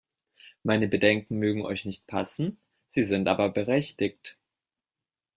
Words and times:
Meine 0.63 0.87
Bedenken 0.87 1.37
mögen 1.37 1.63
euch 1.63 1.85
nicht 1.85 2.07
passen, 2.07 2.59
sie 2.89 3.03
sind 3.03 3.27
aber 3.27 3.49
berechtigt! 3.51 4.35